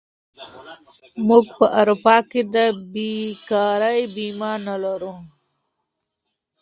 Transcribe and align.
موږ 1.27 1.45
په 1.57 1.65
اروپا 1.79 2.17
کې 2.29 2.41
د 2.55 2.57
بېکارۍ 2.93 3.99
بیمه 4.15 4.51
نه 4.65 4.75
لرو. 4.83 5.13